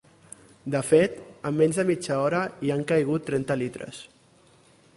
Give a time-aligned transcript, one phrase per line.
[0.75, 1.19] De fet,
[1.49, 4.01] en menys de mitja hora hi han caigut trenta litres.